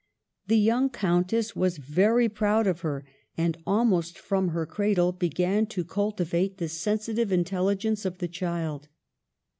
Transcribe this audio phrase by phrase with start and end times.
[0.47, 3.05] The young Countess was very proud of her
[3.37, 8.87] and, almost from her cradle, began to cultivate the sensitive intelligence of the child.